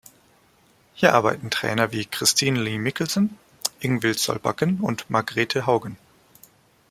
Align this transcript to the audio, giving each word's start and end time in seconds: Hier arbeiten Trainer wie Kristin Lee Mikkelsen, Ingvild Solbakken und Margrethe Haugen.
Hier 0.95 1.13
arbeiten 1.13 1.51
Trainer 1.51 1.91
wie 1.91 2.07
Kristin 2.07 2.55
Lee 2.55 2.79
Mikkelsen, 2.79 3.37
Ingvild 3.79 4.17
Solbakken 4.17 4.79
und 4.79 5.07
Margrethe 5.11 5.67
Haugen. 5.67 5.95